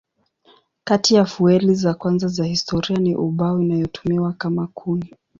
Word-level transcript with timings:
Kati 0.83 1.15
ya 1.15 1.25
fueli 1.25 1.75
za 1.75 1.93
kwanza 1.93 2.27
za 2.27 2.45
historia 2.45 2.97
ni 2.99 3.15
ubao 3.15 3.61
inayotumiwa 3.61 4.33
kama 4.33 4.67
kuni. 4.67 5.15